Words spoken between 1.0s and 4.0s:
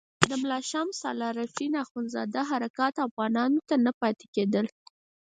العارفین اخندزاده حرکات افغانانو ته نه